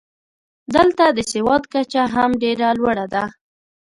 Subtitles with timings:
[0.75, 3.23] دلته د سواد کچه هم ډېره لوړه ده.